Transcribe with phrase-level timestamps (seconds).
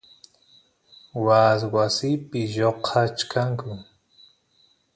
[1.25, 3.69] waas wasipi lloqachkanku